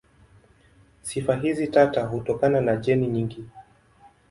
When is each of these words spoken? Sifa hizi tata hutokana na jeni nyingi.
Sifa 1.01 1.35
hizi 1.35 1.67
tata 1.67 2.05
hutokana 2.05 2.61
na 2.61 2.75
jeni 2.77 3.07
nyingi. 3.07 3.43